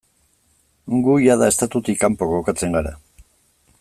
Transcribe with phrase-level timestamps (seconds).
[1.07, 2.95] Gu jada estatutik kanpo kokatzen gara.